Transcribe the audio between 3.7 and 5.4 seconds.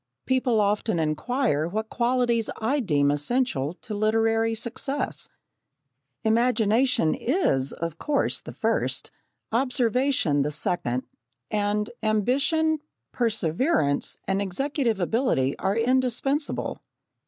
to literary success.